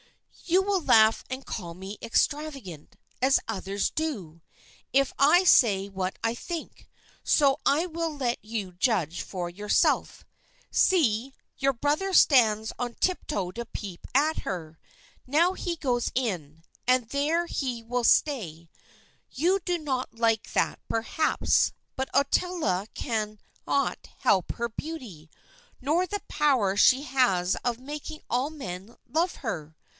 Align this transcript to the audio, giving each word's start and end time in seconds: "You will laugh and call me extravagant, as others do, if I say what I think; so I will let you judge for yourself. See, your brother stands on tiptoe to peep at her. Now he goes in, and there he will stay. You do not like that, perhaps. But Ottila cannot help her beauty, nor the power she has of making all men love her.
"You 0.45 0.63
will 0.63 0.81
laugh 0.81 1.23
and 1.29 1.45
call 1.45 1.75
me 1.75 1.97
extravagant, 2.01 2.95
as 3.21 3.39
others 3.47 3.91
do, 3.91 4.41
if 4.91 5.13
I 5.17 5.43
say 5.43 5.87
what 5.87 6.17
I 6.23 6.33
think; 6.33 6.89
so 7.23 7.59
I 7.65 7.85
will 7.85 8.17
let 8.17 8.43
you 8.43 8.73
judge 8.73 9.21
for 9.21 9.49
yourself. 9.49 10.25
See, 10.71 11.33
your 11.59 11.71
brother 11.71 12.11
stands 12.13 12.73
on 12.79 12.95
tiptoe 12.95 13.51
to 13.51 13.63
peep 13.65 14.07
at 14.15 14.39
her. 14.39 14.79
Now 15.27 15.53
he 15.53 15.75
goes 15.75 16.11
in, 16.15 16.63
and 16.87 17.09
there 17.09 17.45
he 17.45 17.83
will 17.83 18.03
stay. 18.03 18.69
You 19.29 19.59
do 19.63 19.77
not 19.77 20.15
like 20.15 20.51
that, 20.53 20.79
perhaps. 20.89 21.71
But 21.95 22.09
Ottila 22.13 22.87
cannot 22.95 24.09
help 24.21 24.53
her 24.53 24.67
beauty, 24.69 25.29
nor 25.79 26.07
the 26.07 26.23
power 26.27 26.75
she 26.75 27.03
has 27.03 27.55
of 27.63 27.79
making 27.79 28.21
all 28.29 28.49
men 28.49 28.95
love 29.07 29.35
her. 29.35 29.75